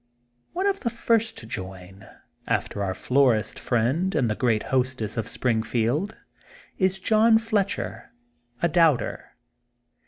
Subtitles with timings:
[0.53, 2.07] One of the first to join,
[2.47, 6.17] after our florist friend and the great hostess of Springfield,
[6.79, 8.09] is John Fletcher,
[8.63, 9.35] a Doubter.